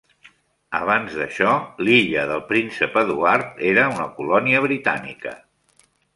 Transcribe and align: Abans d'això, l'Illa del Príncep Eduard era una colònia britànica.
Abans 0.77 1.17
d'això, 1.19 1.51
l'Illa 1.87 2.23
del 2.31 2.41
Príncep 2.47 2.99
Eduard 3.03 3.63
era 3.75 3.85
una 3.99 4.09
colònia 4.19 4.65
britànica. 4.67 5.37